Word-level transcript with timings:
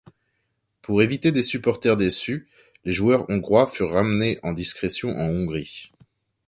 Pour 0.81 1.03
éviter 1.03 1.31
des 1.31 1.43
supporters 1.43 1.95
déçus, 1.95 2.47
les 2.85 2.91
joueurs 2.91 3.29
hongrois 3.29 3.67
furent 3.67 3.91
ramenés 3.91 4.39
en 4.41 4.51
discrétion 4.51 5.11
en 5.11 5.27
Hongrie. 5.27 5.91